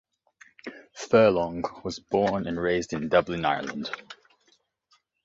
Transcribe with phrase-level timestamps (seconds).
[0.95, 3.91] Furlong was born and raised in Dublin, Ireland.